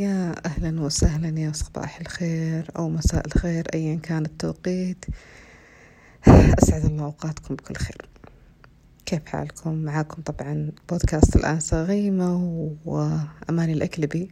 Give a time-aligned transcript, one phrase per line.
[0.00, 5.04] يا أهلا وسهلا يا صباح الخير أو مساء الخير أيا كان التوقيت.
[6.28, 8.08] أسعد الله أوقاتكم بكل خير.
[9.06, 12.34] كيف حالكم؟ معاكم طبعا بودكاست الآنسة غيمة
[12.84, 14.30] وأماني الأكلبي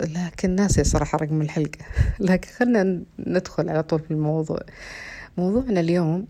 [0.00, 1.78] لكن ناسي صراحة رقم الحلقة.
[2.20, 4.60] لكن خلنا ندخل على طول في الموضوع.
[5.38, 6.26] موضوعنا اليوم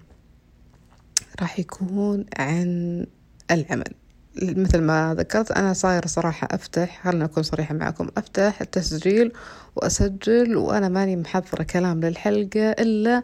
[1.40, 3.06] راح يكون عن
[3.50, 3.94] العمل.
[4.42, 9.32] مثل ما ذكرت أنا صاير صراحة أفتح خلنا أكون صريحة معكم أفتح التسجيل
[9.76, 13.22] وأسجل وأنا ماني محضرة كلام للحلقة إلا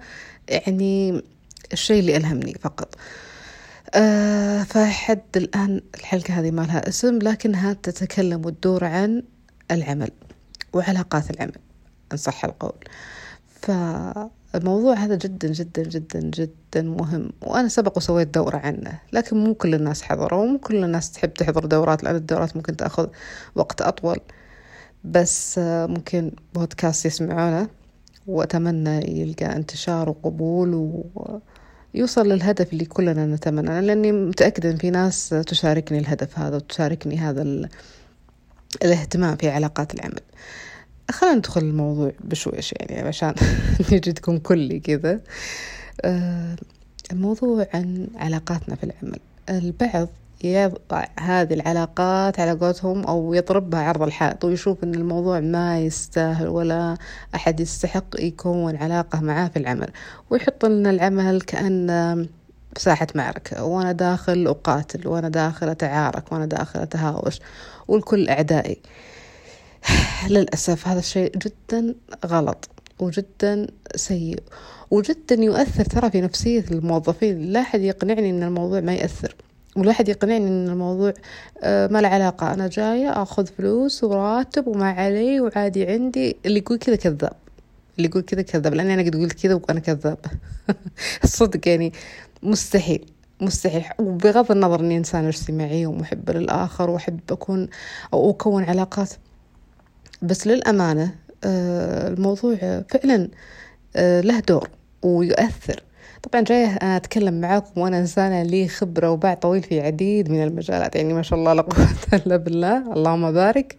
[0.48, 1.22] يعني
[1.72, 2.94] الشيء اللي ألهمني فقط.
[3.94, 9.22] أه فحد الآن الحلقة هذه ما لها اسم لكنها تتكلم وتدور عن
[9.70, 10.10] العمل
[10.72, 11.58] وعلاقات العمل
[12.12, 12.74] إن صح القول.
[13.62, 17.30] فالموضوع هذا جدا جدا جدا جدا مهم.
[17.42, 19.00] وأنا سبق وسويت دورة عنه.
[19.12, 23.08] لكن مو كل الناس حضروا ومو كل الناس تحب تحضر دورات لأن الدورات ممكن تأخذ
[23.54, 24.18] وقت أطول.
[25.04, 27.68] بس ممكن بودكاست يسمعونه
[28.26, 31.02] وأتمنى يلقى انتشار وقبول
[31.94, 33.80] ويوصل للهدف اللي كلنا نتمنى.
[33.80, 37.68] لأني متأكدة إن في ناس تشاركني الهدف هذا وتشاركني هذا
[38.82, 40.20] الاهتمام في علاقات العمل.
[41.10, 43.34] خلينا ندخل الموضوع بشويش يعني عشان
[43.92, 45.20] نجي تكون كلي كذا.
[46.04, 46.56] آه
[47.12, 49.18] الموضوع عن علاقاتنا في العمل.
[49.50, 50.08] البعض
[50.44, 56.96] يضع هذه العلاقات على قولتهم أو يضربها عرض الحائط ويشوف أن الموضوع ما يستاهل ولا
[57.34, 59.88] أحد يستحق يكون علاقة معاه في العمل.
[60.30, 62.28] ويحط لنا العمل كأن
[62.76, 63.64] ساحة معركة.
[63.64, 67.40] وأنا داخل أقاتل وأنا داخل أتعارك وأنا داخل أتهاوش.
[67.88, 68.78] والكل أعدائي.
[70.30, 71.94] للأسف هذا الشيء جدا
[72.26, 74.42] غلط وجدا سيء
[74.90, 77.52] وجدا يؤثر ترى في نفسية الموظفين.
[77.52, 79.34] لا أحد يقنعني أن الموضوع ما يأثر
[79.76, 81.12] ولا أحد يقنعني أن الموضوع
[81.64, 82.54] ما له علاقة.
[82.54, 86.36] أنا جاية أخذ فلوس وراتب وما علي وعادي عندي.
[86.46, 87.32] اللي يقول كذا كذاب
[87.96, 88.74] اللي يقول كذا كذاب.
[88.74, 90.18] لأني أنا قد قلت كذا وأنا كذاب.
[91.24, 91.92] الصدق يعني
[92.42, 93.06] مستحيل
[93.40, 93.84] مستحيل.
[93.98, 97.68] وبغض النظر إني انسانه اجتماعيه ومحبه للآخر وأحب أكون
[98.12, 99.10] أو أكون علاقات
[100.22, 102.56] بس للأمانة الموضوع
[102.90, 103.28] فعلا
[104.20, 104.68] له دور
[105.02, 105.82] ويؤثر.
[106.22, 110.96] طبعا جاية أنا أتكلم معاكم وأنا إنسانة لي خبرة وباع طويل في عديد من المجالات
[110.96, 111.86] يعني ما شاء الله لا قوة
[112.26, 113.76] إلا بالله اللهم بارك.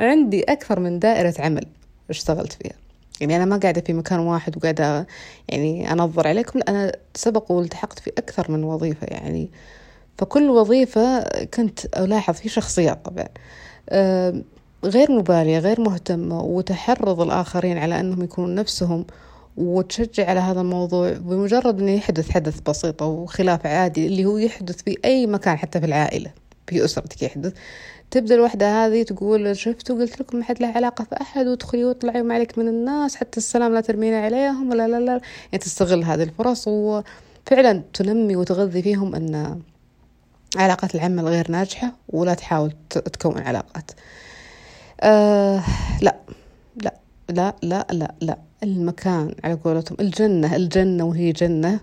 [0.00, 1.66] عندي أكثر من دائرة عمل
[2.10, 2.72] اشتغلت فيها.
[3.20, 5.06] يعني أنا ما قاعدة في مكان واحد وقاعدة
[5.48, 9.50] يعني أنظر عليكم لا أنا سبق والتحقت في أكثر من وظيفة يعني.
[10.18, 13.28] فكل وظيفة كنت ألاحظ في شخصيات طبعا.
[14.84, 19.04] غير مبالية غير مهتمة وتحرض الآخرين على أنهم يكونون نفسهم
[19.56, 24.82] وتشجع على هذا الموضوع بمجرد أنه يحدث حدث بسيط أو خلاف عادي اللي هو يحدث
[24.82, 26.30] في أي مكان حتى في العائلة
[26.66, 27.52] في أسرتك يحدث.
[28.10, 32.20] تبدأ الوحدة هذه تقول شفت وقلت لكم ما حد له علاقة في أحد وادخلي واطلعي
[32.20, 36.22] وما عليك من الناس حتى السلام لا ترمين عليهم ولا لا لا يعني تستغل هذه
[36.22, 39.60] الفرص وفعلا تنمي وتغذي فيهم أن
[40.56, 43.90] علاقات العمل غير ناجحة ولا تحاول تكون علاقات.
[45.02, 45.62] آه
[46.02, 46.16] لا.
[46.76, 46.94] لا
[47.28, 48.14] لا لا لا.
[48.20, 51.80] لا المكان على قولتهم الجنة الجنة وهي جنة.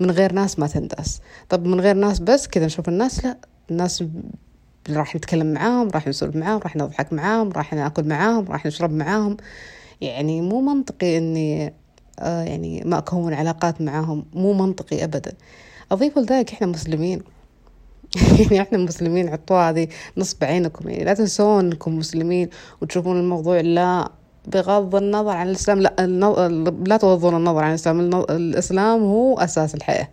[0.00, 3.36] من غير ناس ما تنداس طب من غير ناس بس كذا نشوف الناس لا.
[3.70, 4.04] الناس
[4.90, 9.36] راح نتكلم معاهم راح نسولف معاهم راح نضحك معاهم راح ناكل معاهم راح نشرب معاهم.
[10.00, 11.74] يعني مو منطقي إني
[12.20, 14.24] آه يعني ما أكون علاقات معاهم.
[14.34, 15.32] مو منطقي ابدا.
[15.92, 17.22] أضيف لذلك إحنا مسلمين.
[18.40, 22.48] يعني إحنا مسلمين عطوا هذه نصب عينكم يعني لا تنسون انكم مسلمين
[22.80, 24.10] وتشوفون الموضوع لا
[24.46, 26.48] بغض النظر عن الإسلام لا
[26.86, 30.08] لا تغضون النظر عن الإسلام الإسلام هو أساس الحياة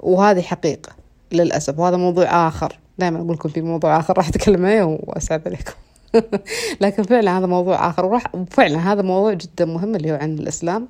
[0.00, 0.92] وهذه حقيقة
[1.32, 5.72] للأسف وهذا موضوع آخر دائما أقول لكم في موضوع آخر راح أتكلم عليه واسعد عليكم.
[6.80, 10.88] لكن فعلا هذا موضوع آخر وراح فعلا هذا موضوع جدا مهم اللي هو عن الإسلام.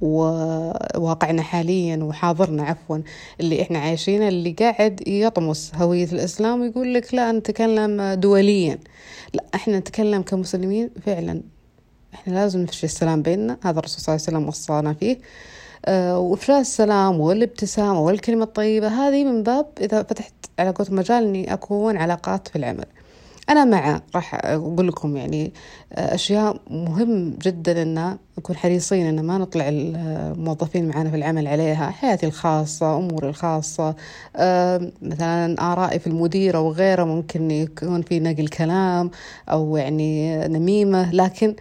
[0.00, 2.98] وواقعنا حاليا وحاضرنا عفوا
[3.40, 8.78] اللي إحنا عايشينه اللي قاعد يطمس هوية الإسلام ويقول لك لا نتكلم دوليا.
[9.34, 11.42] لا إحنا نتكلم كمسلمين فعلا.
[12.14, 15.18] إحنا لازم نفشي السلام بيننا هذا الرسول صلى الله عليه وسلم وصانا فيه.
[15.86, 21.52] أه وإفشاء السلام والابتسامة والكلمة الطيبة هذه من باب إذا فتحت على قولة مجال إني
[21.52, 22.86] أكون علاقات في العمل.
[23.48, 25.52] أنا مع راح أقول لكم يعني
[25.92, 31.90] أشياء مهم جدا أن نكون حريصين أن ما نطلع الموظفين معنا في العمل عليها.
[31.90, 33.94] حياتي الخاصة أموري الخاصة
[35.02, 39.10] مثلا آرائي في المدير أو غيره ممكن يكون في نقل كلام
[39.48, 41.14] أو يعني نميمة.
[41.14, 41.54] لكن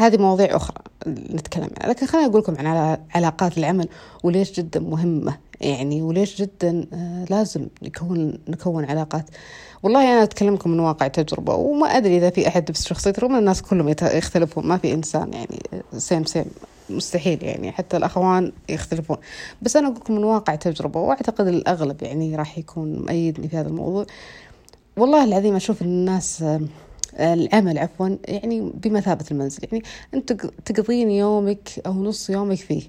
[0.00, 1.92] هذه مواضيع أخرى نتكلم عنها.
[1.92, 3.88] لكن خليني أقول لكم عن علاقات العمل
[4.22, 6.86] وليش جدا مهمة يعني وليش جدا
[7.30, 9.24] لازم نكون نكون علاقات
[9.82, 13.62] والله أنا أتكلمكم من واقع تجربة وما أدري إذا في أحد بس شخصيتي رغم الناس
[13.62, 15.58] كلهم يختلفون ما في إنسان يعني
[15.98, 16.44] سيم سيم
[16.90, 19.16] مستحيل يعني حتى الأخوان يختلفون.
[19.62, 23.68] بس أنا أقول لكم من واقع تجربة وأعتقد الأغلب يعني راح يكون مؤيدني في هذا
[23.68, 24.06] الموضوع.
[24.96, 26.44] والله العظيم أشوف الناس
[27.20, 29.60] العمل عفوا يعني بمثابة المنزل.
[29.72, 29.84] يعني
[30.14, 30.32] أنت
[30.64, 32.82] تقضين يومك أو نص يومك فيه.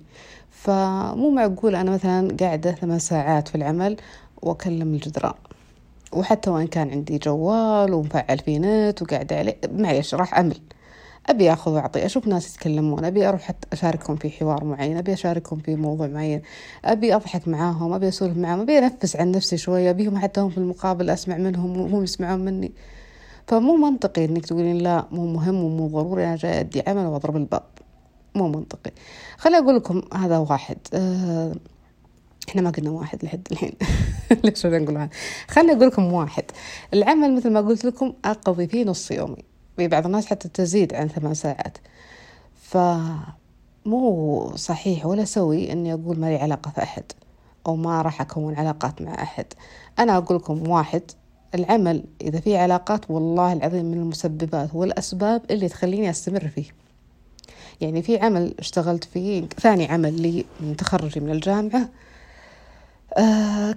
[0.52, 3.98] فمو معقول أنا مثلا قاعدة ثمان ساعات في العمل
[4.42, 5.34] وأكلم الجدران.
[6.14, 10.58] وحتى وإن كان عندي جوال ومفعل فيه نت وقاعدة عليه معليش راح أمل.
[11.28, 15.60] أبي أخذ وأعطي أشوف ناس يتكلمون أبي أروح حتى أشاركهم في حوار معين أبي أشاركهم
[15.60, 16.42] في موضوع معين
[16.86, 20.58] أبي أضحك معاهم أبي أسولف معاهم أبي أنفس عن نفسي شوية أبيهم حتى هم في
[20.58, 22.72] المقابل أسمع منهم وهم يسمعون مني.
[23.48, 27.64] فمو منطقي إنك تقولين لا مو مهم ومو ضروري أنا جاي أدي عمل وأضرب الباب.
[28.36, 28.92] مو منطقي.
[29.38, 31.56] خليني أقول لكم هذا واحد أه
[32.50, 33.74] إحنا ما قلنا واحد لحد الحين.
[34.44, 35.10] ليش نقول واحد؟
[35.48, 36.44] خليني أقول لكم واحد.
[36.94, 39.44] العمل مثل ما قلت لكم اقضي فيه نص يومي.
[39.78, 41.78] في بعض الناس حتى تزيد عن ثمان ساعات.
[42.62, 47.04] فمو صحيح ولا سوي إني أقول ما لي علاقة في أحد
[47.68, 49.46] أو ما راح أكون علاقات مع أحد.
[50.00, 51.02] أنا أقول لكم واحد
[51.56, 56.66] العمل إذا في علاقات والله العظيم من المسببات والأسباب اللي تخليني أستمر فيه.
[57.82, 61.90] يعني في عمل اشتغلت فيه ثاني عمل لي من تخرجي من الجامعة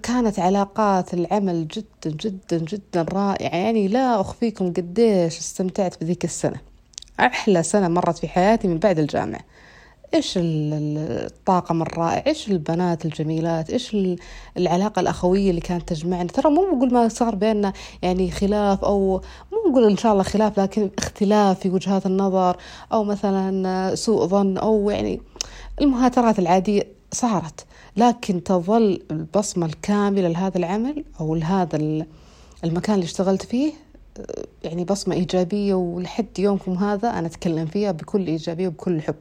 [0.02, 3.56] كانت علاقات العمل جدا جدا جدا رائعة.
[3.56, 6.60] يعني لا أخفيكم قديش استمتعت بذيك السنة.
[7.20, 9.40] أحلى سنة مرت في حياتي من بعد الجامعة.
[10.14, 13.96] إيش الطاقم الرائع؟ إيش البنات الجميلات؟ إيش
[14.56, 17.72] العلاقة الأخوية اللي كانت تجمعنا؟ ترى مو بقول ما صار بيننا
[18.02, 19.20] يعني خلاف أو
[19.52, 22.56] مو بقول إن شاء الله خلاف لكن اختلاف في وجهات النظر
[22.92, 25.20] أو مثلا سوء ظن أو يعني
[25.80, 26.95] المهاترات العادية.
[27.12, 27.66] صارت.
[27.96, 31.76] لكن تظل البصمة الكاملة لهذا العمل أو لهذا
[32.64, 33.72] المكان اللي اشتغلت فيه
[34.64, 39.14] يعني بصمة إيجابية ولحد يومكم هذا أنا أتكلم فيها بكل إيجابية وبكل حب.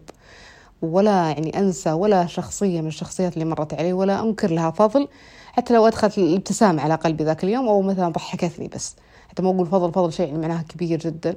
[0.82, 5.08] ولا يعني أنسى ولا شخصية من الشخصيات اللي مرت علي ولا أنكر لها فضل
[5.54, 8.96] حتى لو أدخلت الابتسامة على قلبي ذاك اليوم أو مثلا ضحكتني بس.
[9.30, 11.36] حتى ما أقول فضل فضل شيء يعني معناها كبير جدا.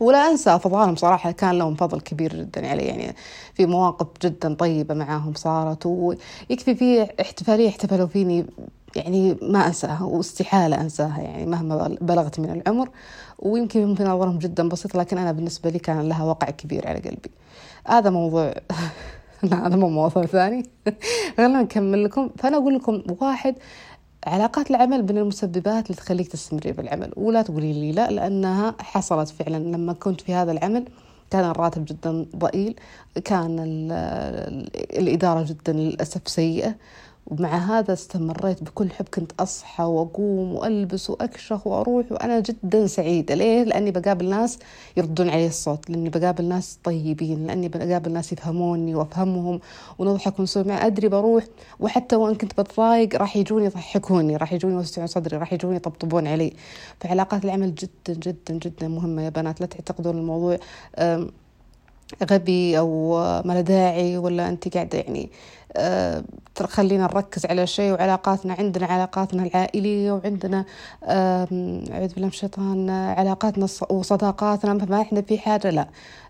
[0.00, 3.14] ولا أنسى أفضالهم صراحة كان لهم فضل كبير جدا علي يعني
[3.54, 8.46] في مواقف جدا طيبة معاهم صارت ويكفي في احتفالية احتفلوا فيني
[8.96, 12.88] يعني ما أنساها واستحالة أنساها يعني مهما بلغت من العمر
[13.38, 17.30] ويمكن ممكن نظرهم جدا بسيط لكن أنا بالنسبة لي كان لها وقع كبير على قلبي.
[17.86, 18.54] هذا موضوع
[19.42, 20.62] لا هذا مو موضوع ثاني.
[21.36, 22.30] خلينا نكمل لكم.
[22.38, 23.54] فأنا أقول لكم واحد
[24.26, 27.12] علاقات العمل من المسببات اللي تخليك تستمري بالعمل.
[27.16, 29.56] ولا تقولي لي لا لأنها حصلت فعلا.
[29.56, 30.84] لما كنت في هذا العمل
[31.30, 32.74] كان الراتب جدا ضئيل
[33.24, 33.56] كان
[34.92, 36.74] الإدارة جدا للأسف سيئة.
[37.26, 43.34] ومع هذا استمريت بكل حب كنت أصحى وأقوم وألبس وأكشخ وأروح وأنا جدا سعيدة.
[43.34, 44.58] ليه؟ لأني بقابل ناس
[44.96, 49.60] يردون علي الصوت لأني بقابل ناس طيبين لأني بقابل ناس يفهموني وأفهمهم
[49.98, 51.44] ونضحك ونسوي مع أدري بروح
[51.80, 56.52] وحتى وإن كنت بتضايق راح يجوني يضحكوني راح يجوني يوسعون صدري راح يجوني يطبطبون علي.
[57.00, 60.58] فعلاقات العمل جدا جدا جدا مهمة يا بنات لا تعتقدون الموضوع.
[62.30, 65.30] غبي أو ما داعي ولا أنت قاعدة يعني
[65.76, 66.24] أه
[66.66, 70.64] خلينا نركز على شيء وعلاقاتنا عندنا علاقاتنا العائلية وعندنا
[71.04, 71.48] أعوذ
[71.88, 75.88] بالله من الشيطان علاقاتنا وصداقاتنا ما إحنا في حاجة لا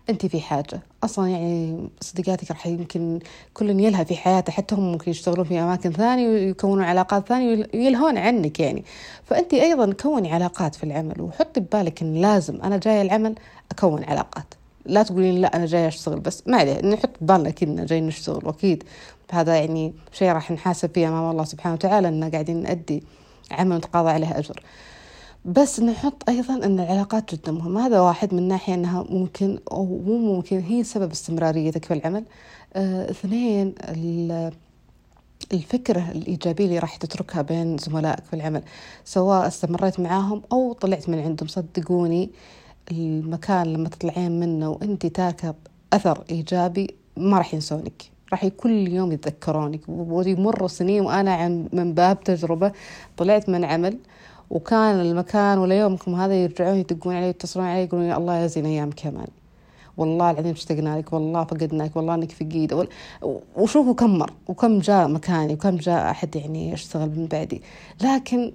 [0.09, 0.79] أنت في حاجة.
[1.03, 3.19] أصلا يعني صديقاتك راح يمكن
[3.53, 8.17] كل يلهى في حياته حتى هم ممكن يشتغلون في أماكن ثانية ويكونون علاقات ثانية ويلهون
[8.17, 8.83] عنك يعني.
[9.25, 13.35] فأنت أيضا كوني علاقات في العمل وحطي ببالك إن لازم أنا جاية العمل
[13.71, 14.53] أكون علاقات.
[14.85, 16.43] لا تقولين لا أنا جاي أشتغل بس.
[16.47, 18.83] ما عليه نحط بالنا كنا جاي نشتغل وأكيد
[19.31, 23.03] هذا يعني شيء راح نحاسب فيه أمام الله سبحانه وتعالى ان قاعدين نأدي
[23.51, 24.63] عمل نتقاضى عليه أجر.
[25.45, 27.85] بس نحط أيضا إن العلاقات جدا مهمة.
[27.87, 32.23] هذا واحد من ناحية إنها ممكن أو مو ممكن هي سبب استمراريتك في العمل.
[32.75, 33.75] آه، اثنين
[35.53, 38.63] الفكرة الإيجابية اللي راح تتركها بين زملائك في العمل
[39.05, 42.29] سواء استمريت معاهم أو طلعت من عندهم صدقوني
[42.91, 45.55] المكان لما تطلعين منه وانت تاركه
[45.93, 48.03] أثر إيجابي ما راح ينسونك.
[48.31, 49.81] راح كل يوم يتذكرونك.
[49.87, 52.71] ويمروا سنين وأنا عن من باب تجربة.
[53.17, 53.97] طلعت من عمل
[54.49, 59.27] وكان المكان ولا يومكم هذا يرجعون يدقون علي يتصلون علي يقولون الله يزين أيام كمان
[59.97, 61.13] والله العظيم اشتقنا لك.
[61.13, 61.95] والله فقدناك.
[61.95, 62.87] والله إنك فقيد
[63.55, 65.53] وشوفوا كم مر وكم جاء مكاني.
[65.53, 67.61] وكم جاء أحد يعني يشتغل من بعدي.
[68.03, 68.51] لكن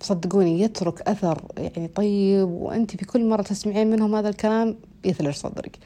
[0.00, 5.78] صدقوني يترك أثر يعني طيب وأنت في كل مرة تسمعين منهم هذا الكلام يثلج صدرك.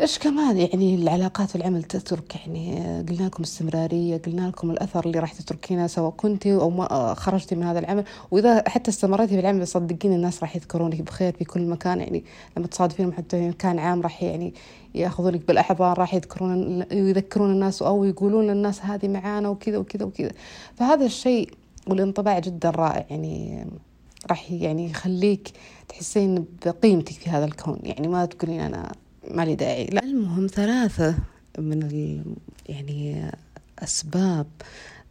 [0.00, 2.76] إيش كمان يعني العلاقات في العمل تترك؟ يعني
[3.08, 7.62] قلنا لكم استمرارية قلنا لكم الأثر اللي راح تتركينه سواء كنتي أو ما خرجتي من
[7.62, 8.04] هذا العمل.
[8.30, 12.00] وإذا حتى استمريتي في العمل صدقيني الناس راح يذكرونك بخير في كل مكان.
[12.00, 12.24] يعني
[12.56, 14.54] لما تصادفين حتى في مكان عام راح يعني
[14.94, 20.32] يأخذونك بالأحضان راح يذكرون يذكرون الناس أو يقولون للناس هذه معانا وكذا وكذا وكذا.
[20.76, 21.50] فهذا الشيء
[21.86, 23.66] والانطباع جدا رائع يعني
[24.30, 25.52] راح يعني يخليك
[25.88, 27.78] تحسين بقيمتك في هذا الكون.
[27.82, 28.92] يعني ما تقولين أنا
[29.30, 30.02] ما لي داعي لا.
[30.02, 31.14] المهم ثلاثة
[31.58, 31.82] من
[32.68, 33.30] يعني
[33.78, 34.46] أسباب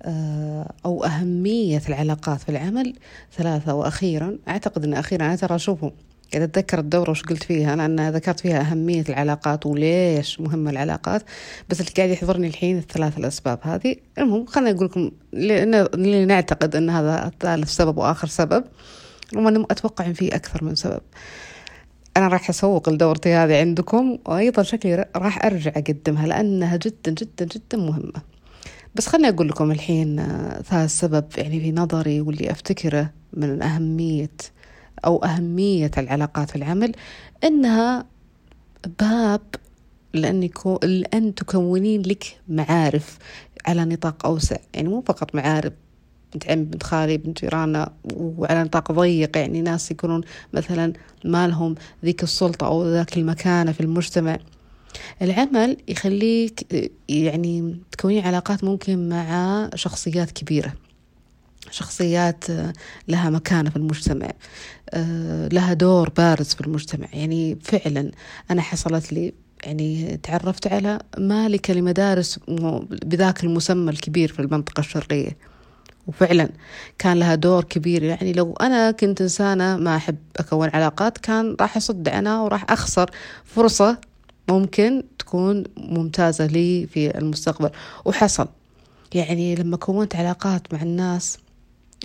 [0.04, 2.96] آه، أو أهمية العلاقات في العمل
[3.34, 4.38] ثلاثة وأخيرا.
[4.48, 5.92] أعتقد أن أخيرا أنا ترى أشوفهم
[6.34, 11.24] قاعدة أتذكر الدورة وش قلت فيها؟ أنا ذكرت فيها أهمية العلاقات وليش مهمة العلاقات
[11.70, 13.96] بس اللي قاعد يحضرني الحين الثلاث الأسباب هذه.
[14.18, 18.64] المهم خليني أقول لكم اللي نعتقد أن هذا ثالث سبب وآخر سبب
[19.36, 21.02] وأنا أتوقع أن في أكثر من سبب.
[22.18, 27.78] أنا راح أسوق لدورتي هذه عندكم وأيضا شكلي راح أرجع أقدمها لأنها جدا جدا جدا
[27.78, 28.22] مهمة.
[28.96, 34.30] بس خليني أقول لكم الحين آه، ثالث سبب يعني في نظري واللي أفتكره من أهمية
[35.06, 36.92] أو أهمية العلاقات في العمل
[37.44, 38.06] إنها
[39.00, 39.42] باب
[40.14, 40.50] لأن,
[40.84, 43.18] لأن تكونين لك معارف
[43.66, 44.58] على نطاق أوسع.
[44.74, 45.74] يعني مو فقط معارف
[46.34, 49.38] بنت عمي بنت خالي بنت جيراننا وعلى نطاق ضيق.
[49.38, 50.22] يعني ناس يكونون
[50.54, 50.94] مثلا
[51.26, 54.40] ما لهم ذيك السلطة أو ذاك المكانة في المجتمع.
[55.22, 60.74] العمل يخليك يعني تكونين علاقات ممكن مع شخصيات كبيرة.
[61.72, 62.44] شخصيات
[63.08, 64.32] لها مكانة في المجتمع
[65.54, 67.08] لها دور بارز في المجتمع.
[67.14, 68.12] يعني فعلا
[68.52, 72.40] أنا حصلت لي يعني تعرفت على مالكة لمدارس
[73.06, 75.38] بذاك المسمى الكبير في المنطقة الشرقية.
[76.08, 76.50] وفعلا
[77.00, 78.04] كان لها دور كبير.
[78.04, 83.12] يعني لو أنا كنت إنسانة ما أحب أكون علاقات كان راح أصد عنها وراح أخسر
[83.46, 83.98] فرصة
[84.50, 87.70] ممكن تكون ممتازة لي في المستقبل.
[88.06, 88.48] وحصل.
[89.14, 91.38] يعني لما كونت علاقات مع الناس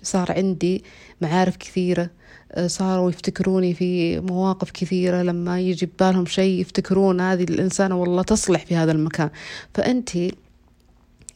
[0.02, 0.84] صار عندي
[1.20, 2.10] معارف كثيرة
[2.66, 8.76] صاروا يفتكروني في مواقف كثيرة لما يجي ببالهم شيء يفتكرون هذه الإنسانة والله تصلح في
[8.76, 9.30] هذا المكان.
[9.74, 10.10] فأنت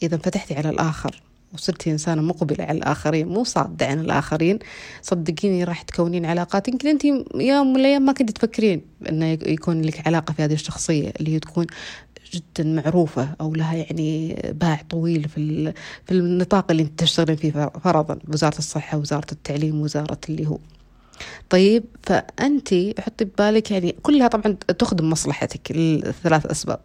[0.03, 1.23] إذا فتحتي على الآخر
[1.55, 4.59] وصرتي إنسانة مقبلة على الآخرين مو صادة عن الآخرين
[5.03, 6.69] صدقيني راح تكونين علاقات.
[6.69, 11.13] يمكن أنت يوم من الأيام ما كنت تفكرين أنه يكون لك علاقة في هذه الشخصية
[11.21, 11.67] اللي هي تكون
[12.35, 15.73] جدا معروفة أو لها يعني باع طويل في
[16.07, 17.51] في النطاق اللي أنت تشتغلين فيه
[17.85, 18.19] فرضا.
[18.29, 20.59] وزارة الصحة وزارة التعليم وزارة اللي هو.
[21.51, 22.69] طيب فأنت
[23.01, 26.81] حطي ببالك يعني كلها طبعا تخدم مصلحتك الثلاث أسباب.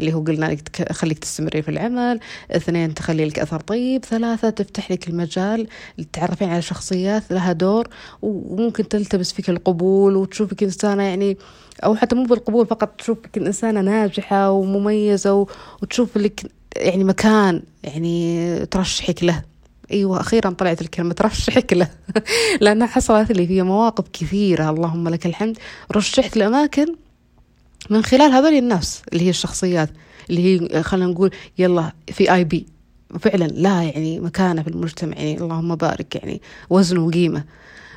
[0.00, 4.90] اللي هو قلنا لك خليك تستمري في العمل اثنين تخلي لك أثر طيب ثلاثة تفتح
[4.90, 5.68] لك المجال
[6.12, 7.88] تتعرفين على شخصيات لها دور
[8.22, 11.38] وممكن تلتبس فيك القبول وتشوفك إنسانة يعني
[11.84, 15.46] أو حتى مو بالقبول فقط تشوفك إنسانة ناجحة ومميزة
[15.82, 19.42] وتشوف لك يعني مكان يعني ترشحك له.
[19.92, 21.88] إيوه أخيرا طلعت الكلمة ترشحك له.
[22.60, 25.58] لأنها حصلت لي في مواقف كثيرة اللهم لك الحمد.
[25.92, 26.86] رشحت لأماكن
[27.90, 29.90] من خلال هذول الناس اللي هي الشخصيات
[30.30, 30.42] اللي
[30.72, 32.66] هي خلينا نقول يلا في آي بي.
[33.20, 37.44] فعلا لا يعني مكانة في المجتمع يعني اللهم بارك يعني وزن وقيمة.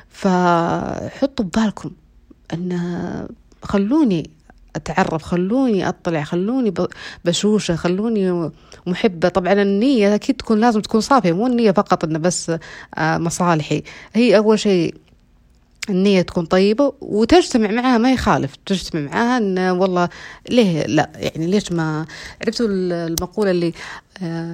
[0.08, 1.90] فحطوا ببالكم
[2.52, 2.78] إن
[3.62, 4.30] خلوني
[4.76, 6.74] أتعرف خلوني أطلع خلوني
[7.24, 8.50] بشوشة خلوني
[8.86, 9.28] محبة.
[9.28, 12.52] طبعا النية أكيد تكون لازم تكون صافية مو النية فقط إنه بس
[12.94, 13.82] آه، مصالحي.
[14.14, 14.94] هي أول شيء
[15.90, 20.08] النية تكون طيبة وتجتمع معها ما يخالف تجتمع معها ان والله
[20.48, 22.06] ليه لا؟ يعني ليش ما
[22.42, 23.72] عرفتوا المقولة اللي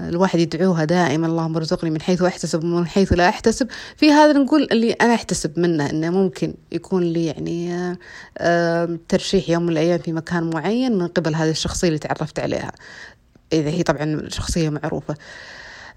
[0.09, 3.69] الواحد يدعوها دائما اللهم ارزقني من حيث أحتسب ومن حيث لا أحتسب.
[3.97, 7.73] في هذا نقول اللي أنا أحتسب منه إنه ممكن يكون لي يعني
[8.39, 12.73] آه، ترشيح يوم من الأيام في مكان معين من قبل هذه الشخصية اللي تعرفت عليها.
[13.53, 15.15] إذا هي طبعا شخصية معروفة.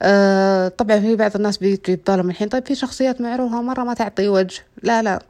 [0.01, 4.27] آه طبعا في بعض الناس بيجي بالهم الحين طيب في شخصيات معروفة مرة ما تعطي
[4.27, 5.23] وجه؟ لا لا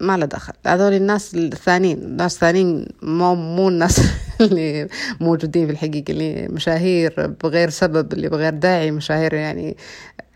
[0.00, 0.52] ما له دخل.
[0.66, 4.00] هذول الناس الثانيين ناس ثانيين مو مو الناس
[4.44, 4.88] اللي
[5.20, 9.76] موجودين في الحقيقة اللي مشاهير بغير سبب اللي بغير داعي مشاهير يعني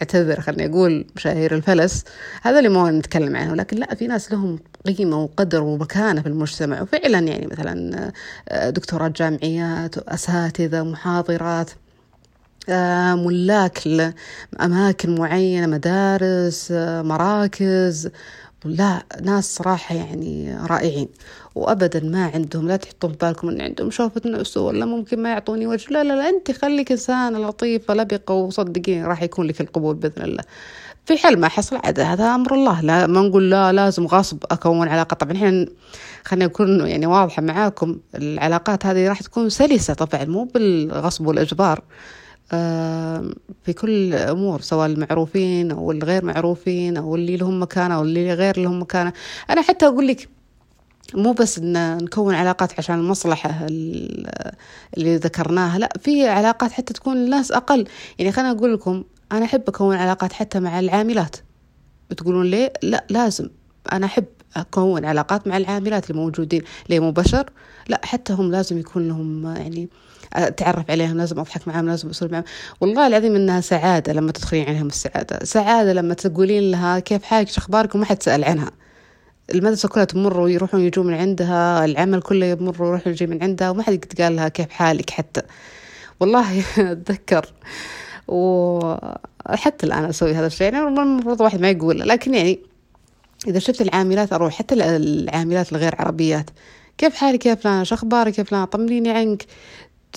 [0.03, 2.05] أعتذر خليني أقول مشاهير الفلس.
[2.43, 6.83] هذا اللي ما نتكلم عنه لكن لا في ناس لهم قيمة وقدر ومكانة في المجتمع.
[6.83, 8.13] وفعلا يعني مثلا
[8.49, 11.71] آه، دكتورات جامعيات أساتذة محاضرات
[12.69, 18.11] آه، ملاك لأماكن معينة مدارس آه، مراكز.
[18.65, 21.09] لا ناس صراحة يعني رائعين.
[21.55, 25.91] وأبدا ما عندهم لا تحطون بالكم أن عندهم شوفة نفس ولا ممكن ما يعطوني وجه.
[25.91, 30.43] لا لا لا أنت خليك إنسانة لطيفة لبقة وصدقيني راح يكون لك القبول بإذن الله.
[31.07, 32.81] في حال ما حصل عاد هذا أمر الله.
[32.81, 35.67] لا ما نقول لا لازم غصب أكون علاقة طبعا إحنا
[36.25, 41.83] خلينا نكون يعني واضحة معاكم العلاقات هذه راح تكون سلسة طبعا مو بالغصب والإجبار.
[43.63, 48.61] في كل أمور سواء المعروفين أو الغير معروفين أو اللي لهم مكانة أو اللي غير
[48.61, 49.13] لهم مكانة.
[49.51, 50.29] أنا حتى أقول لك
[51.15, 53.67] مو بس إن نكون علاقات عشان المصلحة
[54.97, 57.85] اللي ذكرناها لا في علاقات حتى تكون الناس أقل.
[58.19, 61.37] يعني خليني أقول لكم أنا أحب أكون علاقات حتى مع العاملات.
[62.11, 63.49] بتقولون ليه؟ لا لازم.
[63.93, 64.25] أنا أحب.
[64.57, 67.51] أكون علاقات مع العاملات الموجودين ليه مو بشر؟
[67.89, 69.89] لا حتى هم لازم يكون لهم يعني
[70.33, 72.45] أتعرف عليهم لازم أضحك معهم لازم أسولف معهم.
[72.81, 75.45] والله العظيم إنها سعادة لما تدخلين عليهم السعادة.
[75.45, 78.71] سعادة لما تقولين لها كيف حالك شو أخبارك؟ وما حد سأل عنها.
[79.55, 83.83] المدرسة كلها تمر ويروحون يجون من عندها العمل كله يمر ويروح يجي من عندها وما
[83.83, 85.43] حد قال لها كيف حالك حتى.
[86.21, 86.61] والله
[86.93, 87.47] أتذكر.
[88.29, 90.73] وحتى الآن أسوي هذا الشيء.
[90.73, 92.61] يعني المفروض واحد ما يقول لكن يعني
[93.47, 96.51] إذا شفت العاملات أروح حتى العاملات الغير عربيات.
[96.99, 99.45] كيف حالك يا فلانة شو أخبارك يا فلانة طمنيني عنك.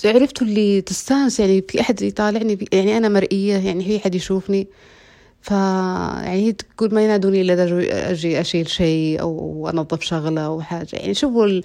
[0.06, 4.68] عرفتوا اللي تستانس يعني في أحد يطالعني يعني أنا مرئية يعني في أحد يشوفني.
[5.42, 10.62] ف يعني هي تقول ما ينادوني إلا إذا أجي أشيل شيء أو أنظف شغلة أو
[10.62, 10.88] حاجة.
[10.94, 11.62] يعني شوفوا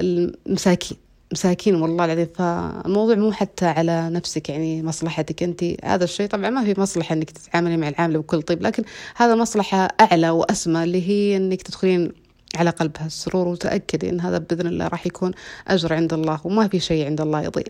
[0.00, 0.96] المساكين.
[1.32, 2.28] مساكين والله العظيم.
[2.34, 5.64] فالموضوع مو حتى على نفسك يعني مصلحتك أنت.
[5.84, 8.84] هذا الشيء طبعا ما في مصلحة أنك تتعاملي مع العاملة بكل طيب لكن
[9.16, 12.12] هذا مصلحة أعلى وأسمى اللي هي أنك تدخلين
[12.54, 15.32] على قلبها السرور وتأكدي أن هذا بإذن الله راح يكون
[15.68, 17.64] أجر عند الله وما في شيء عند الله يضيع.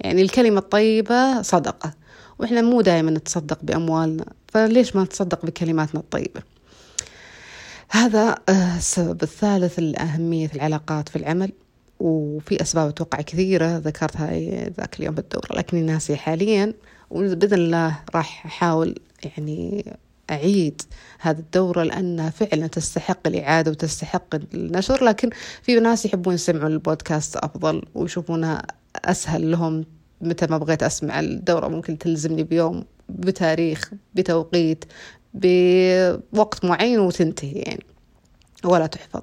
[0.00, 1.94] يعني الكلمة الطيبة صدقة
[2.38, 4.24] وإحنا مو دائما نتصدق بأموالنا.
[4.48, 6.42] فليش ما نتصدق بكلماتنا الطيبة؟
[7.90, 11.52] هذا آه، السبب الثالث لأهمية العلاقات في العمل.
[12.00, 14.30] وفي أسباب أتوقع كثيرة ذكرتها
[14.68, 16.74] ذاك اليوم بالدورة لكني ناسية حاليا
[17.10, 19.84] وبإذن الله راح أحاول يعني
[20.30, 20.82] أعيد
[21.20, 25.30] هذه الدورة لأنها فعلا تستحق الإعادة وتستحق النشر لكن
[25.62, 28.62] في ناس يحبون يسمعوا البودكاست أفضل ويشوفونها
[29.04, 29.84] أسهل لهم
[30.20, 31.68] متى ما بغيت أسمع الدورة.
[31.68, 34.84] ممكن تلزمني بيوم بتاريخ بتوقيت
[35.34, 37.84] بوقت معين وتنتهي يعني
[38.64, 39.20] ولا تحفظ.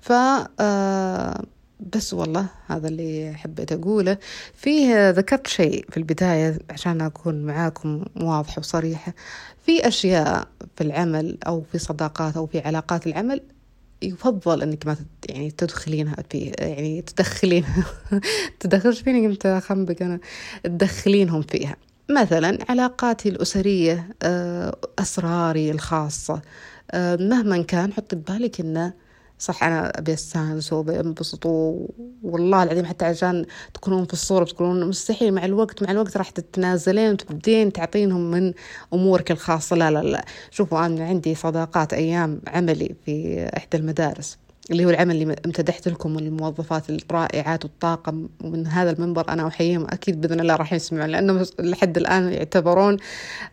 [0.00, 0.12] ف
[0.60, 1.44] آه،
[1.80, 4.18] بس والله هذا اللي حبيت أقوله.
[4.54, 9.14] فيه ذكرت شيء في البداية عشان أكون معاكم واضحة وصريحة.
[9.66, 13.40] في أشياء في العمل أو في صداقات أو في علاقات العمل
[14.02, 14.96] يفضل إنك ما
[15.28, 17.64] يعني تدخلينها في يعني تدخلين
[18.60, 20.20] تدخلش فيني قمت أخنبق أنا
[20.64, 21.76] تدخلينهم فيها.
[22.10, 26.42] مثلا علاقاتي الأسرية آه، أسراري الخاصة
[26.90, 28.92] آه، مهما كان حط ببالك إنه
[29.40, 31.46] صح أنا أبي أستانس وأبي أنبسط
[32.22, 37.12] والله العظيم حتى عشان تكونون في الصورة تكونون مستحيل مع الوقت مع الوقت راح تتنازلين
[37.12, 38.52] وتبدين تعطينهم من
[38.94, 39.76] أمورك الخاصة.
[39.76, 40.24] لا لا لا.
[40.50, 44.38] شوفوا أنا عندي صداقات أيام عملي في إحدى المدارس
[44.70, 50.20] اللي هو العمل اللي امتدحت لكم الموظفات الرائعات والطاقم ومن هذا المنبر أنا أحييهم أكيد
[50.20, 52.96] بإذن الله راح يسمعون لأنه لحد الآن يعتبرون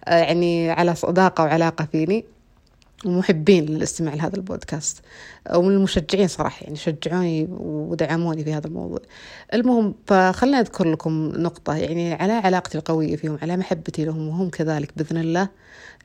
[0.05, 2.25] آه، يعني على صداقة وعلاقة فيني.
[3.05, 5.01] ومحبين للاستماع لهذا البودكاست.
[5.55, 8.99] ومن المشجعين صراحة يعني شجعوني ودعموني في هذا الموضوع.
[9.53, 14.91] المهم فخلنا أذكر لكم نقطة يعني على علاقتي القوية فيهم على محبتي لهم وهم كذلك
[14.97, 15.49] بإذن الله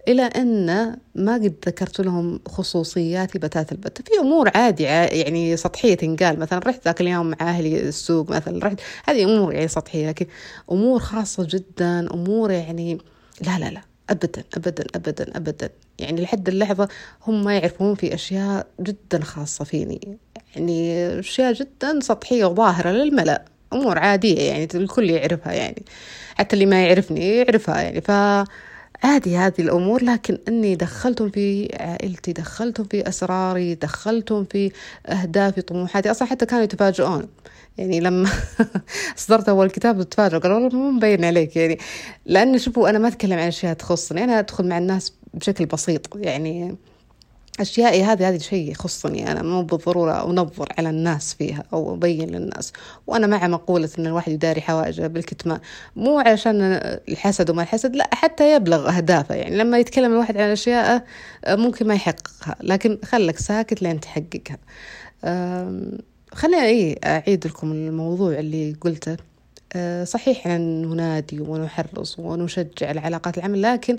[0.09, 0.66] إلى أن
[1.14, 6.38] ما قد ذكرت لهم خصوصياتي بتات البتة في أمور عادي يعني سطحية تنقال.
[6.40, 10.26] مثلا رحت ذاك اليوم مع أهلي السوق مثلا رحت هذه أمور يعني سطحية لكن
[10.72, 12.98] أمور خاصة جدا أمور يعني
[13.46, 13.91] لا لا لا.
[14.12, 15.70] أبدا أبدا أبدا أبدا.
[15.98, 16.88] يعني لحد اللحظة
[17.27, 20.18] هم ما يعرفون في أشياء جدا خاصة فيني.
[20.57, 23.44] يعني أشياء جدا سطحية وظاهرة للملأ.
[23.72, 25.83] أمور عادية يعني الكل يعرفها يعني.
[26.35, 28.01] حتى اللي ما يعرفني يعرفها يعني.
[28.01, 28.11] ف
[29.02, 34.72] عادي هذه الأمور لكن أني دخلتهم في عائلتي دخلتهم في أسراري دخلتهم في
[35.06, 37.28] أهدافي طموحاتي أصلا حتى كانوا يتفاجئون
[37.78, 38.30] يعني لما
[39.16, 41.78] صدرت أول كتاب تفاجئوا قالوا والله مو مبين عليك يعني.
[42.26, 46.76] لأن شوفوا أنا ما أتكلم عن أشياء تخصني أنا أدخل مع الناس بشكل بسيط يعني
[47.60, 52.72] أشيائي هذه هذه شيء يخصني أنا مو بالضرورة أنظر على الناس فيها أو أبين للناس.
[53.06, 55.60] وأنا مع مقولة أن الواحد يداري حوائجه بالكتمان
[55.96, 56.62] مو عشان
[57.08, 59.34] الحسد وما الحسد لا حتى يبلغ أهدافه.
[59.34, 61.04] يعني لما يتكلم الواحد عن أشياء
[61.48, 64.58] ممكن ما يحققها لكن خلك ساكت لين تحققها.
[66.32, 69.16] خليني أعيد لكم الموضوع اللي قلته.
[70.04, 73.98] صحيح أن ننادي ونحرص ونشجع العلاقات العمل لكن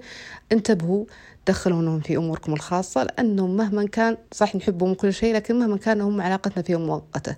[0.51, 1.05] انتبهوا
[1.47, 6.21] دخلونهم في أموركم الخاصة لأنهم مهما كان صح نحبهم كل شيء لكن مهما كان هم
[6.21, 7.35] علاقتنا فيهم مؤقتة.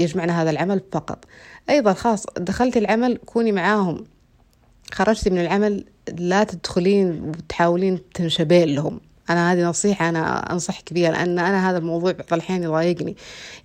[0.00, 1.24] يجمعنا هذا العمل فقط.
[1.70, 4.04] أيضا خاص دخلتي العمل كوني معاهم.
[4.92, 5.84] خرجتي من العمل
[6.18, 9.00] لا تدخلين وتحاولين تنشبين لهم.
[9.30, 13.16] أنا هذه نصيحة أنا أنصحك بها لأن أنا هذا الموضوع بعض الأحيان يضايقني.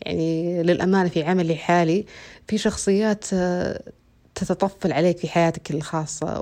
[0.02, 2.06] يعني للأمانة في عملي الحالي
[2.52, 3.82] في شخصيات آه،
[4.36, 6.40] تتطفل عليك في حياتك الخاصة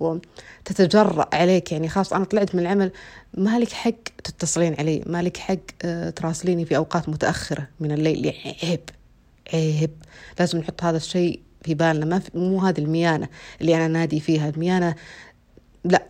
[0.00, 1.72] وتتجرأ عليك.
[1.72, 2.92] يعني خاص أنا طلعت من العمل
[3.34, 8.24] ما لك حق تتصلين علي ما لك حق آه، تراسليني في أوقات متأخرة من الليل.
[8.26, 8.80] يعني عيب
[9.54, 9.90] عيب.
[10.38, 12.04] لازم نحط هذا الشيء في بالنا.
[12.04, 13.28] ما في مو هذه الميانة
[13.60, 14.48] اللي أنا نادي فيها.
[14.48, 14.94] الميانة
[15.84, 16.06] لا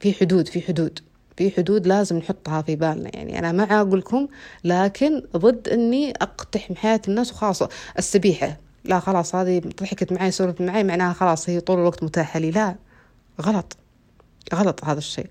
[0.00, 0.98] في حدود في حدود
[1.36, 3.10] في حدود لازم نحطها في بالنا.
[3.16, 4.28] يعني أنا مع أقول لكم
[4.64, 8.69] لكن ضد إني أقتحم حياة الناس وخاصة السبيحة.
[8.84, 12.50] لا خلاص هذه ضحكت معي سولفت معي معناها خلاص هي طول الوقت متاحة لي.
[12.50, 12.76] لا
[13.42, 13.76] غلط
[14.54, 15.26] غلط هذا الشيء.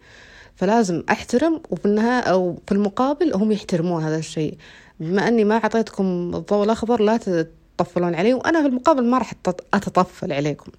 [0.55, 4.57] فلازم أحترم وفي النهاية أو في المقابل هم يحترمون هذا الشيء.
[4.99, 7.17] بما أني ما أعطيتكم الضوء الأخضر لا
[7.77, 9.33] تطفلون علي وأنا في المقابل ما راح
[9.73, 10.71] أتطفل عليكم.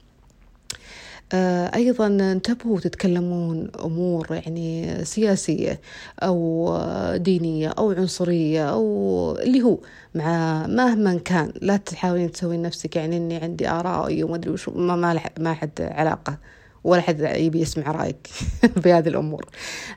[1.75, 5.81] أيضا انتبهوا تتكلمون أمور يعني سياسية
[6.23, 9.79] أو دينية أو عنصرية أو اللي هو
[10.14, 11.53] مع مهما كان.
[11.62, 15.81] لا تحاولين تسوين نفسك يعني إني عندي آراء وما أدري وش ما ما, ما حد
[15.81, 16.38] علاقة
[16.85, 18.27] ولا حد يبي يسمع رأيك
[18.83, 19.47] في هذه الأمور.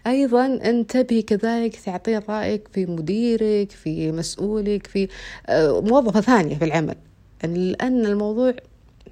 [0.07, 5.07] أيضا انتبهي كذلك تعطين رأيك في مديرك في مسؤولك في
[5.47, 6.95] آه، موظفة ثانية في العمل.
[7.43, 8.53] لأن الموضوع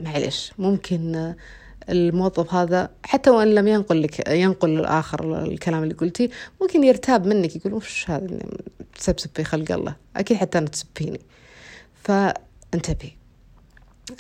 [0.02, 1.34] معلش ممكن
[1.90, 6.30] الموظف هذا حتى وإن لم ينقل لك ينقل الآخر الكلام اللي قلتيه
[6.62, 8.40] ممكن يرتاب منك يقول وش هذا
[8.96, 11.20] تسبسب في خلق الله؟ أكيد حتى أنا تسب فيني
[12.04, 13.12] فانتبهي.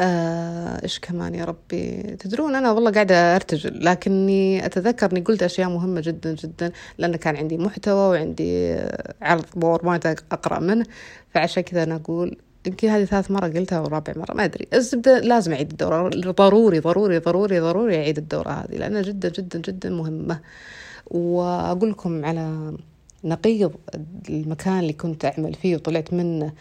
[0.01, 5.69] آه إيش كمان يا ربي؟ تدرون أنا والله قاعدة أرتجل لكني أتذكر إني قلت أشياء
[5.69, 8.75] مهمة جدا جدا لأن كان عندي محتوى وعندي
[9.21, 10.85] عرض باوربوينت أقرأ منه.
[11.33, 14.67] فعشان كذا أنا أقول يمكن هذه ثالث مرة قلتها أو رابع مرة ما أدري.
[14.73, 19.89] الزبدة لازم أعيد الدورة ضروري ضروري ضروري ضروري أعيد الدورة هذه لأنها جدا جدا جدا
[19.89, 20.39] مهمة.
[21.11, 22.73] وأقول لكم على
[23.23, 23.71] نقيض
[24.29, 26.53] المكان اللي كنت أعمل فيه وطلعت منه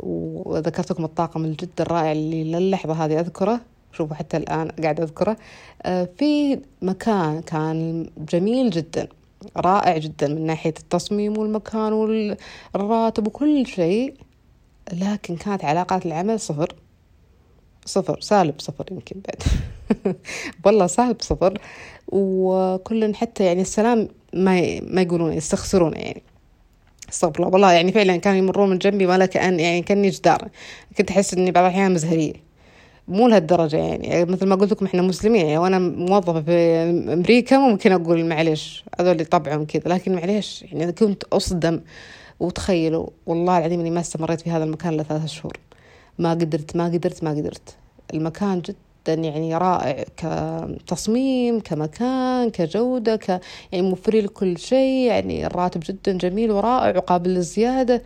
[0.00, 3.60] وذكرت لكم الطاقم الجدا الرائع اللي للحظة هذه أذكره
[3.92, 5.36] شوفوا حتى الآن قاعد أذكره.
[5.82, 9.08] آه، في مكان كان جميل جدا
[9.56, 14.14] رائع جدا من ناحية التصميم والمكان والراتب وكل شيء.
[14.92, 16.74] لكن كانت علاقات العمل صفر.
[17.84, 19.42] صفر سالب صفر يمكن بعد.
[20.64, 21.58] والله سالب صفر.
[22.08, 26.22] وكل حتى يعني السلام ما ما يقولون يستخسرون يعني.
[27.08, 30.48] استغفر الله والله يعني فعلا كانوا يمرون من جنبي ولا كأن يعني كأني جدار.
[30.98, 32.32] كنت أحس إني بعض الأحيان مزهرية
[33.08, 34.24] مو لهالدرجة يعني.
[34.24, 35.58] مثل ما قلت لكم إحنا مسلمين يعني.
[35.58, 36.52] وأنا موظفة في
[37.12, 39.82] أمريكا ممكن أقول معليش هذول طبعهم كذا.
[39.94, 41.80] لكن معليش يعني كنت أصدم.
[42.40, 45.58] وتخيلوا والله العظيم إني ما استمريت في هذا المكان إلا ثلاثة شهور.
[46.18, 47.76] ما قدرت ما قدرت ما قدرت.
[48.14, 53.28] المكان جدا يعني رائع كتصميم كمكان كجودة ك
[53.72, 55.06] يعني موفرين لكل شيء.
[55.08, 58.02] يعني الراتب جدا جميل ورائع وقابل للزيادة.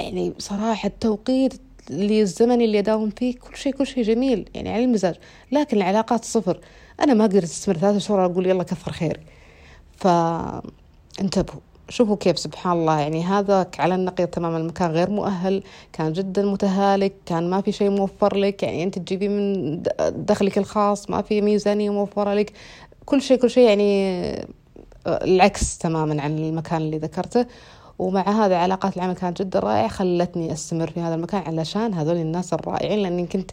[0.00, 1.54] يعني صراحة التوقيت
[1.90, 4.48] اللي الزمن اللي أداوم فيه كل شيء كل شيء جميل.
[4.54, 5.14] يعني على المزاج.
[5.52, 6.60] لكن العلاقات صفر.
[7.00, 9.20] أنا ما قدرت أستمر ثلاثة شهور أقول يلا كثر خير
[9.96, 11.60] فانتبهوا.
[11.90, 13.00] شوفوا كيف سبحان الله.
[13.00, 14.58] يعني هذا على النقيض تماما.
[14.58, 18.62] المكان غير مؤهل كان جدا متهالك كان ما في شيء موفر لك.
[18.62, 22.52] يعني أنت تجيبي من دخلك الخاص ما في ميزانية موفرة لك.
[23.04, 24.20] كل شيء كل شيء يعني
[25.06, 27.46] آه، العكس تماما عن المكان اللي ذكرته.
[27.98, 29.88] ومع هذا علاقات العمل كانت جدا رائعة.
[29.88, 33.50] خلتني أستمر في هذا المكان علشان هذول الناس الرائعين لأني كنت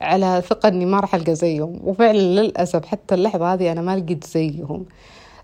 [0.00, 1.80] على ثقة إني ما راح ألقى زيهم.
[1.84, 4.84] وفعلا للأسف حتى اللحظة هذه أنا ما لقيت زيهم.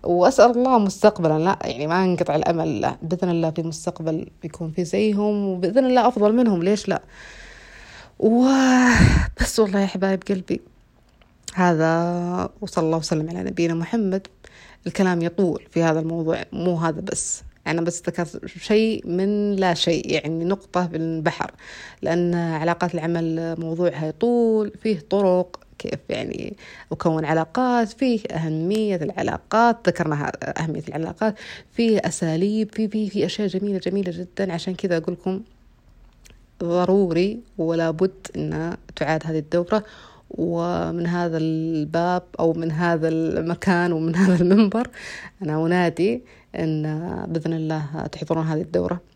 [0.05, 1.39] وأسأل الله مستقبلا.
[1.39, 2.81] لا يعني ما أنقطع الأمل.
[2.81, 6.63] لا بإذن الله في مستقبل بيكون في زيهم وبإذن الله أفضل منهم.
[6.63, 7.01] ليش لا؟
[8.19, 10.61] وبس والله يا حبايب قلبي
[11.53, 14.27] هذا وصلى الله وسلم على نبينا محمد.
[14.87, 17.43] الكلام يطول في هذا الموضوع مو هذا بس.
[17.67, 21.51] أنا بس ذكرت شيء من لا شيء يعني نقطة في البحر
[22.01, 25.64] لأن علاقات العمل موضوعها يطول فيه طرق.
[25.85, 26.55] كيف يعني
[26.91, 31.35] أكون علاقات فيه أهمية العلاقات ذكرنا أهمية العلاقات
[31.71, 34.53] فيه أساليب في في في أشياء جميلة جميلة جدا.
[34.53, 35.41] عشان كذا أقول لكم
[36.59, 39.83] ضروري ولا بد أن تعاد هذه الدورة
[40.29, 44.87] ومن هذا الباب أو من هذا المكان ومن هذا المنبر
[45.41, 46.21] أنا أنادي
[46.55, 46.83] أن
[47.29, 49.14] بإذن الله تحضرون هذه الدورة.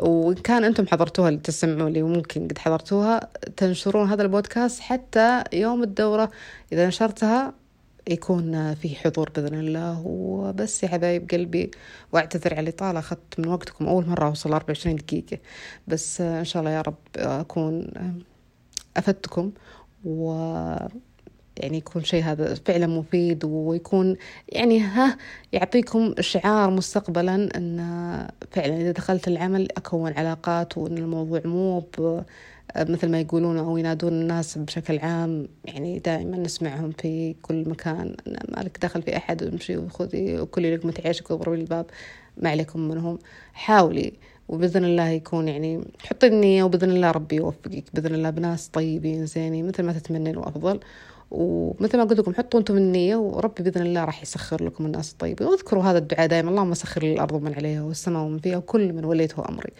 [0.00, 5.82] وإن كان أنتم حضرتوها اللي تسمعوا لي وممكن قد حضرتوها تنشرون هذا البودكاست حتى يوم
[5.82, 6.30] الدورة.
[6.72, 7.54] إذا نشرتها
[8.08, 10.02] يكون في حضور بإذن الله.
[10.06, 11.70] وبس يا حبايب قلبي
[12.12, 15.38] وأعتذر على الإطالة أخذت من وقتكم أول مرة أوصل 24 دقيقة.
[15.88, 17.92] بس إن شاء الله يا رب أكون
[18.96, 19.52] أفدتكم.
[20.04, 20.32] و
[21.58, 24.16] يعني يكون شيء هذا فعلا مفيد ويكون
[24.48, 25.16] يعني ها
[25.52, 27.78] يعطيكم شعار مستقبلا أن
[28.50, 31.84] فعلا إذا دخلت العمل أكون علاقات وأن الموضوع مو
[32.76, 38.16] مثل ما يقولون أو ينادون الناس بشكل عام يعني دائما نسمعهم في كل مكان
[38.56, 41.86] مالك دخل في أحد ويمشي وخذي وكل لقمة عيشك واضربي الباب
[42.36, 43.18] ما عليكم منهم.
[43.52, 44.12] حاولي
[44.48, 49.66] وبإذن الله يكون يعني حطي النية وبإذن الله ربي يوفقك بإذن الله بناس طيبين زينين
[49.68, 50.80] مثل ما تتمنين وأفضل.
[51.30, 55.12] ومثل ما قلت لكم حطوا أنتم النية وربي بإذن الله راح يسخر لكم الناس.
[55.12, 58.92] الطيبين واذكروا هذا الدعاء دائما اللهم سخر لي الأرض ومن عليها والسماء ومن فيها وكل
[58.92, 59.72] من وليته أمري.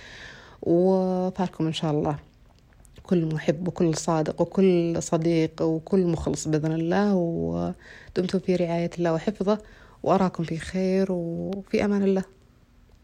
[0.62, 2.16] وفاركم إن شاء الله
[3.02, 7.14] كل محب وكل صادق وكل صديق وكل مخلص بإذن الله.
[7.14, 9.58] ودمتم في رعاية الله وحفظه
[10.02, 12.37] وأراكم في خير وفي أمان الله.